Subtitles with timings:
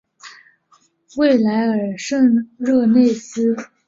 [1.17, 3.55] 维莱尔圣热内斯。